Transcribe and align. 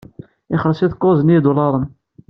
Ixelleṣ-it 0.53 0.93
kuẓ 1.01 1.19
n 1.21 1.33
yidulaṛen. 1.33 1.85